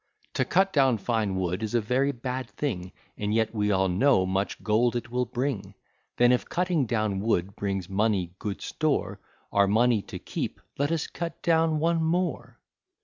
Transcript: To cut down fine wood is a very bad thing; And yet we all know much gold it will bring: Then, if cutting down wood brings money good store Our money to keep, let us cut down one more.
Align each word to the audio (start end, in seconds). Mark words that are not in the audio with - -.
To 0.33 0.45
cut 0.45 0.73
down 0.73 0.97
fine 0.97 1.35
wood 1.35 1.61
is 1.61 1.75
a 1.75 1.79
very 1.79 2.11
bad 2.11 2.49
thing; 2.49 2.91
And 3.19 3.35
yet 3.35 3.53
we 3.53 3.69
all 3.71 3.87
know 3.87 4.25
much 4.25 4.63
gold 4.63 4.95
it 4.95 5.11
will 5.11 5.27
bring: 5.27 5.75
Then, 6.17 6.31
if 6.31 6.49
cutting 6.49 6.87
down 6.87 7.19
wood 7.19 7.55
brings 7.55 7.87
money 7.87 8.33
good 8.39 8.63
store 8.63 9.19
Our 9.51 9.67
money 9.67 10.01
to 10.01 10.17
keep, 10.17 10.59
let 10.79 10.91
us 10.91 11.05
cut 11.05 11.39
down 11.43 11.77
one 11.77 12.01
more. 12.01 12.57